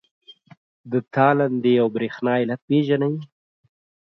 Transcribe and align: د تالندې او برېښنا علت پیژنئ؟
د 0.91 0.93
تالندې 1.13 1.73
او 1.81 1.87
برېښنا 1.95 2.33
علت 2.43 2.61
پیژنئ؟ 2.69 3.15